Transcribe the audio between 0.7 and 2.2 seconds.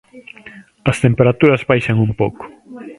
As temperaturas baixan un